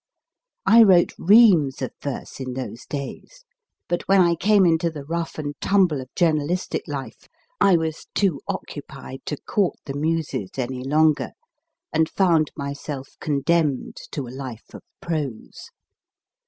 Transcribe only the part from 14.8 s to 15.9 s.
prose.